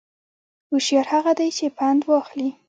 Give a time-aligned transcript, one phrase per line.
[0.71, 2.49] هوشیار هغه دی چې پند واخلي